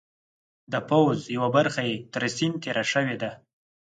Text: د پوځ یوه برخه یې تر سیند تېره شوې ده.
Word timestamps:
د 0.71 0.73
پوځ 0.89 1.19
یوه 1.35 1.49
برخه 1.57 1.81
یې 1.89 1.95
تر 2.13 2.23
سیند 2.35 2.55
تېره 2.63 2.83
شوې 2.91 3.15
ده. 3.21 3.31